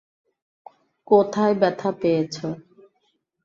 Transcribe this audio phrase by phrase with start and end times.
[1.07, 2.47] কোথায় ব্যথা পেয়েছো?